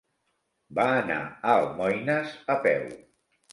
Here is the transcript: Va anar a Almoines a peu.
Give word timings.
Va 0.79 0.85
anar 1.01 1.19
a 1.27 1.53
Almoines 1.59 2.35
a 2.57 2.59
peu. 2.67 2.91